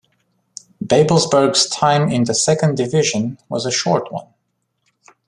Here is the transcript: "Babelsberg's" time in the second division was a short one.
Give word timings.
"Babelsberg's" 0.83 1.69
time 1.69 2.09
in 2.09 2.23
the 2.23 2.33
second 2.33 2.75
division 2.75 3.37
was 3.49 3.67
a 3.67 3.71
short 3.71 4.11
one. 4.11 4.25